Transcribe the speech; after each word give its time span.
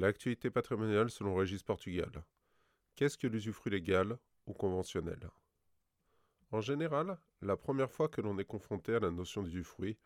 L'actualité 0.00 0.48
patrimoniale 0.48 1.10
selon 1.10 1.34
Régis 1.34 1.64
Portugal. 1.64 2.24
Qu'est-ce 2.94 3.18
que 3.18 3.26
l'usufruit 3.26 3.72
légal 3.72 4.16
ou 4.46 4.52
conventionnel? 4.52 5.28
En 6.52 6.60
général, 6.60 7.18
la 7.42 7.56
première 7.56 7.90
fois 7.90 8.08
que 8.08 8.20
l'on 8.20 8.38
est 8.38 8.44
confronté 8.44 8.94
à 8.94 9.00
la 9.00 9.10
notion 9.10 9.42
d'usufruit, 9.42 9.98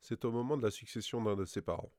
c'est 0.00 0.24
au 0.24 0.32
moment 0.32 0.56
de 0.56 0.62
la 0.62 0.70
succession 0.70 1.22
d'un 1.22 1.36
de 1.36 1.44
ses 1.44 1.60
parents. 1.60 1.92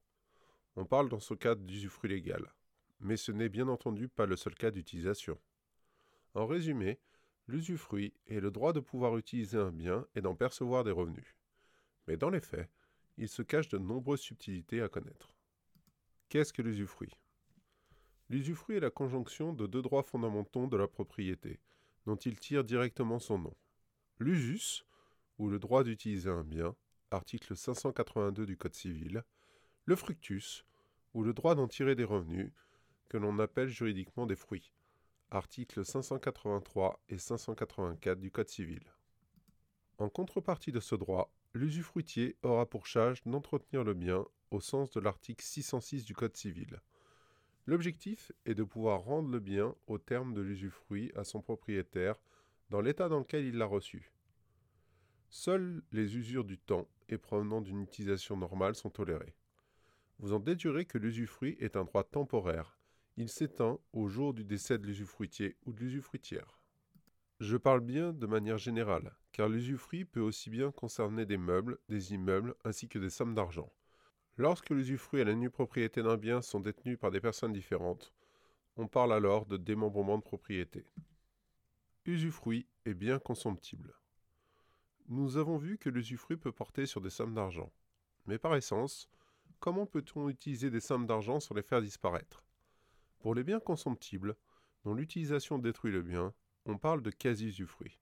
On 0.76 0.86
parle 0.86 1.08
dans 1.08 1.20
ce 1.20 1.36
cas 1.36 1.54
d'usufruit 1.54 2.10
légal, 2.10 2.52
mais 3.00 3.15
ce 3.15 3.31
n'est 3.31 3.49
bien 3.49 3.67
entendu 3.67 4.07
pas 4.07 4.25
le 4.25 4.37
seul 4.37 4.55
cas 4.55 4.71
d'utilisation. 4.71 5.39
En 6.33 6.47
résumé, 6.47 6.99
l'usufruit 7.47 8.15
est 8.25 8.39
le 8.39 8.49
droit 8.49 8.73
de 8.73 8.79
pouvoir 8.79 9.17
utiliser 9.19 9.59
un 9.59 9.71
bien 9.71 10.07
et 10.15 10.21
d'en 10.21 10.35
percevoir 10.35 10.83
des 10.83 10.89
revenus. 10.89 11.35
Mais 12.07 12.17
dans 12.17 12.31
les 12.31 12.41
faits, 12.41 12.71
il 13.17 13.29
se 13.29 13.43
cache 13.43 13.69
de 13.69 13.77
nombreuses 13.77 14.21
subtilités 14.21 14.81
à 14.81 14.89
connaître. 14.89 15.35
Qu'est-ce 16.27 16.52
que 16.52 16.63
l'usufruit? 16.63 17.16
L'usufruit 18.30 18.77
est 18.77 18.81
la 18.81 18.89
conjonction 18.89 19.54
de 19.54 19.68
deux 19.68 19.84
droits 19.84 20.02
fondamentaux 20.02 20.66
de 20.68 20.77
la 20.77 20.88
propriété, 20.88 21.59
dont 22.05 22.16
il 22.16 22.40
tire 22.40 22.63
directement 22.63 23.20
son 23.20 23.38
nom. 23.38 23.55
L'usus, 24.20 24.84
ou 25.38 25.50
le 25.50 25.59
droit 25.59 25.84
d'utiliser 25.84 26.30
un 26.30 26.44
bien, 26.44 26.76
article 27.12 27.55
582 27.55 28.45
du 28.45 28.58
Code 28.58 28.73
civil, 28.73 29.23
le 29.86 29.95
fructus, 29.95 30.66
ou 31.14 31.23
le 31.23 31.34
droit 31.34 31.53
d'en 31.53 31.67
tirer 31.67 31.95
des 31.95 32.03
revenus, 32.03 32.52
que 33.09 33.17
l'on 33.17 33.38
appelle 33.38 33.70
juridiquement 33.70 34.26
des 34.26 34.36
fruits, 34.36 34.73
articles 35.30 35.86
583 35.86 37.00
et 37.09 37.20
584 37.20 38.20
du 38.20 38.31
Code 38.31 38.50
civil. 38.50 38.81
En 39.98 40.09
contrepartie 40.09 40.72
de 40.72 40.80
ce 40.80 40.95
droit, 40.95 41.31
l'usufruitier 41.53 42.36
aura 42.42 42.66
pour 42.66 42.88
charge 42.88 43.22
d'entretenir 43.26 43.84
le 43.84 43.94
bien 43.94 44.26
au 44.52 44.59
sens 44.59 44.89
de 44.92 45.00
l'article 45.00 45.45
606 45.45 46.05
du 46.05 46.16
Code 46.16 46.36
civil. 46.36 46.81
L'objectif 47.68 48.32
est 48.46 48.54
de 48.54 48.64
pouvoir 48.64 49.02
rendre 49.02 49.30
le 49.30 49.40
bien 49.40 49.76
au 49.88 49.98
terme 49.98 50.34
de 50.34 50.42
l'usufruit 50.42 51.12
à 51.16 51.23
son 51.23 51.42
propriétaire 51.42 52.16
dans 52.70 52.81
l'état 52.81 53.09
dans 53.09 53.20
lequel 53.20 53.45
il 53.45 53.58
l'a 53.58 53.66
reçu. 53.66 54.12
Seules 55.30 55.81
les 55.92 56.16
usures 56.16 56.45
du 56.45 56.58
temps 56.59 56.88
et 57.09 57.17
provenant 57.17 57.62
d'une 57.62 57.81
utilisation 57.81 58.38
normale 58.38 58.76
sont 58.76 58.92
tolérées. 58.92 59.36
Vous 60.20 60.34
en 60.34 60.39
déduirez 60.39 60.86
que 60.86 60.98
l'usufruit 60.98 61.58
est 61.59 61.76
un 61.76 61.84
droit 61.84 62.04
temporaire. 62.04 62.78
Il 63.17 63.30
s'éteint 63.30 63.80
au 63.94 64.08
jour 64.08 64.34
du 64.34 64.44
décès 64.44 64.78
de 64.78 64.86
l'usufruitier 64.86 65.58
ou 65.66 65.73
de 65.73 65.80
l'usufruitière. 65.80 66.59
Je 67.39 67.58
parle 67.58 67.82
bien 67.82 68.14
de 68.14 68.28
manière 68.28 68.58
générale, 68.58 69.14
car 69.32 69.50
l'usufruit 69.50 70.06
peut 70.06 70.22
aussi 70.22 70.50
bien 70.50 70.72
concerner 70.72 71.26
des 71.26 71.38
meubles, 71.38 71.80
des 71.89 72.14
immeubles, 72.14 72.56
ainsi 72.64 72.88
que 72.88 73.00
des 73.00 73.09
sommes 73.09 73.36
d'argent. 73.36 73.72
Lorsque 74.38 74.72
l'usufruit 74.72 75.22
et 75.22 75.23
la 75.23 75.33
nue 75.33 75.50
propriété 75.50 76.03
d'un 76.03 76.17
bien 76.17 76.41
sont 76.41 76.59
détenus 76.59 77.00
par 77.00 77.09
des 77.09 77.22
personnes 77.22 77.53
différentes, 77.53 78.14
on 78.75 78.88
parle 78.88 79.14
alors 79.14 79.45
de 79.45 79.55
démembrement 79.55 80.17
de 80.17 80.23
propriété. 80.23 80.86
Usufruit 82.05 82.67
et 82.86 82.94
bien 82.94 83.17
consomptible. 83.17 83.94
Nous 85.08 85.38
avons 85.38 85.58
vu 85.58 85.77
que 85.77 85.89
l'usufruit 85.89 86.36
peut 86.36 86.52
porter 86.52 86.86
sur 86.86 87.00
des 87.00 87.09
sommes 87.09 87.33
d'argent. 87.33 87.72
Mais 88.25 88.38
par 88.38 88.55
essence, 88.55 89.08
comment 89.59 89.86
peut-on 89.86 90.27
utiliser 90.27 90.70
des 90.70 90.81
sommes 90.81 91.08
d'argent 91.08 91.39
sans 91.39 91.55
les 91.55 91.64
faire 91.64 91.81
disparaître? 91.81 92.44
Pour 93.20 93.36
les 93.36 93.44
biens 93.44 93.61
consomptibles, 93.61 94.36
dont 94.83 94.94
l'utilisation 94.94 95.59
détruit 95.59 95.94
le 95.94 96.02
bien, 96.02 96.33
on 96.66 96.77
parle 96.77 97.02
de 97.02 97.09
quasi-usufruit. 97.11 97.99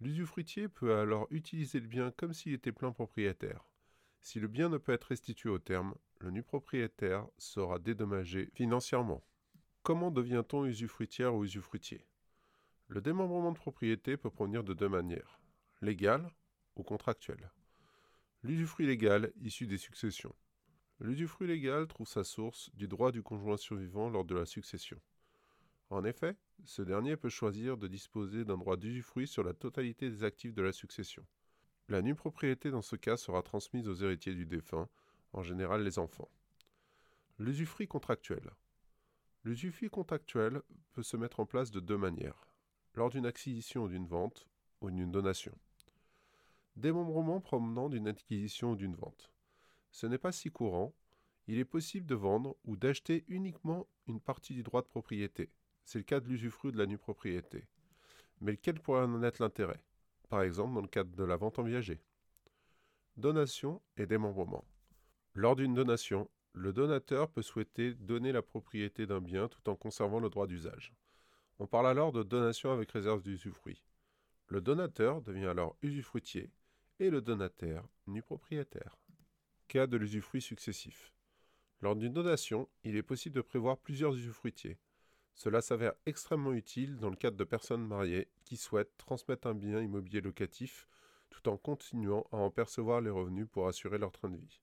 L'usufruitier 0.00 0.68
peut 0.68 0.96
alors 0.96 1.26
utiliser 1.30 1.80
le 1.80 1.86
bien 1.86 2.10
comme 2.12 2.32
s'il 2.32 2.54
était 2.54 2.72
plein 2.72 2.92
propriétaire. 2.92 3.69
Si 4.20 4.38
le 4.38 4.48
bien 4.48 4.68
ne 4.68 4.78
peut 4.78 4.92
être 4.92 5.04
restitué 5.04 5.48
au 5.48 5.58
terme, 5.58 5.94
le 6.20 6.30
nu 6.30 6.42
propriétaire 6.42 7.26
sera 7.38 7.78
dédommagé 7.78 8.50
financièrement. 8.54 9.24
Comment 9.82 10.10
devient-on 10.10 10.66
usufruitière 10.66 11.34
ou 11.34 11.44
usufruitier? 11.44 12.06
Le 12.88 13.00
démembrement 13.00 13.52
de 13.52 13.56
propriété 13.56 14.16
peut 14.16 14.30
provenir 14.30 14.62
de 14.62 14.74
deux 14.74 14.88
manières, 14.88 15.40
légale 15.80 16.30
ou 16.76 16.82
contractuelle. 16.82 17.50
L'usufruit 18.42 18.86
légal 18.86 19.32
issu 19.40 19.66
des 19.66 19.78
successions. 19.78 20.34
L'usufruit 20.98 21.48
légal 21.48 21.86
trouve 21.86 22.08
sa 22.08 22.24
source 22.24 22.70
du 22.74 22.88
droit 22.88 23.12
du 23.12 23.22
conjoint 23.22 23.56
survivant 23.56 24.10
lors 24.10 24.24
de 24.24 24.34
la 24.34 24.44
succession. 24.44 25.00
En 25.88 26.04
effet, 26.04 26.36
ce 26.64 26.82
dernier 26.82 27.16
peut 27.16 27.30
choisir 27.30 27.78
de 27.78 27.88
disposer 27.88 28.44
d'un 28.44 28.58
droit 28.58 28.76
d'usufruit 28.76 29.26
sur 29.26 29.42
la 29.42 29.54
totalité 29.54 30.10
des 30.10 30.24
actifs 30.24 30.52
de 30.52 30.62
la 30.62 30.72
succession. 30.72 31.24
La 31.90 32.02
nue 32.02 32.14
propriété 32.14 32.70
dans 32.70 32.82
ce 32.82 32.94
cas 32.94 33.16
sera 33.16 33.42
transmise 33.42 33.88
aux 33.88 33.96
héritiers 33.96 34.36
du 34.36 34.46
défunt, 34.46 34.88
en 35.32 35.42
général 35.42 35.82
les 35.82 35.98
enfants. 35.98 36.30
L'usufruit 37.40 37.88
contractuel. 37.88 38.48
L'usufruit 39.42 39.90
contractuel 39.90 40.62
peut 40.92 41.02
se 41.02 41.16
mettre 41.16 41.40
en 41.40 41.46
place 41.46 41.72
de 41.72 41.80
deux 41.80 41.96
manières, 41.96 42.46
lors 42.94 43.10
d'une 43.10 43.26
acquisition 43.26 43.82
ou 43.82 43.88
d'une 43.88 44.06
vente, 44.06 44.46
ou 44.80 44.88
d'une 44.92 45.10
donation. 45.10 45.52
Démembrement 46.76 47.40
provenant 47.40 47.88
d'une 47.88 48.06
acquisition 48.06 48.70
ou 48.70 48.76
d'une 48.76 48.94
vente. 48.94 49.32
Ce 49.90 50.06
n'est 50.06 50.16
pas 50.16 50.30
si 50.30 50.48
courant, 50.48 50.94
il 51.48 51.58
est 51.58 51.64
possible 51.64 52.06
de 52.06 52.14
vendre 52.14 52.56
ou 52.66 52.76
d'acheter 52.76 53.24
uniquement 53.26 53.88
une 54.06 54.20
partie 54.20 54.54
du 54.54 54.62
droit 54.62 54.82
de 54.82 54.86
propriété. 54.86 55.50
C'est 55.84 55.98
le 55.98 56.04
cas 56.04 56.20
de 56.20 56.28
l'usufruit 56.28 56.70
de 56.70 56.78
la 56.78 56.86
nue 56.86 56.98
propriété. 56.98 57.66
Mais 58.40 58.52
lequel 58.52 58.78
pourrait 58.78 59.02
en 59.02 59.24
être 59.24 59.40
l'intérêt? 59.40 59.82
Par 60.30 60.42
exemple 60.42 60.74
dans 60.74 60.80
le 60.80 60.88
cadre 60.88 61.14
de 61.14 61.24
la 61.24 61.36
vente 61.36 61.58
en 61.58 61.64
viager. 61.64 62.00
Donation 63.16 63.82
et 63.96 64.06
démembrement. 64.06 64.64
Lors 65.34 65.56
d'une 65.56 65.74
donation, 65.74 66.30
le 66.52 66.72
donateur 66.72 67.30
peut 67.30 67.42
souhaiter 67.42 67.94
donner 67.94 68.32
la 68.32 68.40
propriété 68.40 69.06
d'un 69.06 69.20
bien 69.20 69.48
tout 69.48 69.68
en 69.68 69.76
conservant 69.76 70.20
le 70.20 70.30
droit 70.30 70.46
d'usage. 70.46 70.94
On 71.58 71.66
parle 71.66 71.88
alors 71.88 72.12
de 72.12 72.22
donation 72.22 72.72
avec 72.72 72.90
réserve 72.92 73.22
d'usufruit. 73.22 73.84
Le 74.46 74.60
donateur 74.60 75.20
devient 75.20 75.46
alors 75.46 75.76
usufruitier 75.82 76.50
et 77.00 77.10
le 77.10 77.20
donataire 77.20 77.84
nu 78.06 78.22
propriétaire. 78.22 78.96
Cas 79.68 79.86
de 79.86 79.96
l'usufruit 79.96 80.42
successif. 80.42 81.12
Lors 81.80 81.96
d'une 81.96 82.12
donation, 82.12 82.68
il 82.84 82.96
est 82.96 83.02
possible 83.02 83.36
de 83.36 83.40
prévoir 83.40 83.78
plusieurs 83.78 84.14
usufruitiers. 84.14 84.78
Cela 85.42 85.62
s'avère 85.62 85.94
extrêmement 86.04 86.52
utile 86.52 86.98
dans 86.98 87.08
le 87.08 87.16
cadre 87.16 87.38
de 87.38 87.44
personnes 87.44 87.86
mariées 87.86 88.28
qui 88.44 88.58
souhaitent 88.58 88.98
transmettre 88.98 89.46
un 89.46 89.54
bien 89.54 89.80
immobilier 89.80 90.20
locatif 90.20 90.86
tout 91.30 91.48
en 91.48 91.56
continuant 91.56 92.26
à 92.30 92.36
en 92.36 92.50
percevoir 92.50 93.00
les 93.00 93.08
revenus 93.08 93.48
pour 93.50 93.66
assurer 93.66 93.96
leur 93.96 94.12
train 94.12 94.28
de 94.28 94.36
vie. 94.36 94.60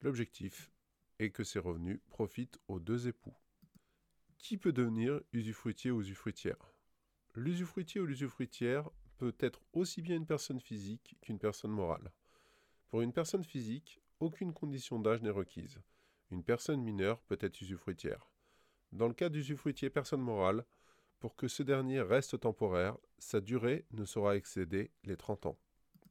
L'objectif 0.00 0.70
est 1.18 1.30
que 1.30 1.42
ces 1.42 1.58
revenus 1.58 1.98
profitent 2.08 2.60
aux 2.68 2.78
deux 2.78 3.08
époux. 3.08 3.34
Qui 4.38 4.58
peut 4.58 4.72
devenir 4.72 5.20
usufruitier 5.32 5.90
ou 5.90 6.02
usufruitière? 6.02 6.72
L'usufruitier 7.34 8.00
ou 8.00 8.06
l'usufruitière 8.06 8.88
peut 9.16 9.34
être 9.40 9.60
aussi 9.72 10.02
bien 10.02 10.14
une 10.14 10.26
personne 10.26 10.60
physique 10.60 11.16
qu'une 11.20 11.40
personne 11.40 11.72
morale. 11.72 12.12
Pour 12.90 13.00
une 13.00 13.12
personne 13.12 13.42
physique, 13.42 14.00
aucune 14.20 14.54
condition 14.54 15.00
d'âge 15.00 15.20
n'est 15.20 15.30
requise. 15.30 15.80
Une 16.30 16.44
personne 16.44 16.80
mineure 16.80 17.20
peut 17.22 17.38
être 17.40 17.60
usufruitière. 17.60 18.31
Dans 18.92 19.08
le 19.08 19.14
cas 19.14 19.30
d'usufruitier 19.30 19.88
personne 19.88 20.20
morale, 20.20 20.64
pour 21.18 21.34
que 21.34 21.48
ce 21.48 21.62
dernier 21.62 22.00
reste 22.00 22.40
temporaire, 22.40 22.96
sa 23.18 23.40
durée 23.40 23.86
ne 23.92 24.04
saura 24.04 24.36
excéder 24.36 24.90
les 25.04 25.16
30 25.16 25.46
ans. 25.46 25.58